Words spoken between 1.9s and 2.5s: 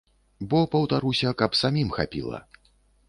хапіла.